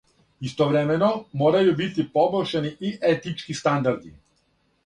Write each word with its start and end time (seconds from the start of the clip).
Истовремено, 0.47 1.09
морају 1.41 1.69
бити 1.81 2.07
побољшани 2.15 2.73
и 2.91 2.93
етички 3.13 3.61
стандарди. 3.63 4.15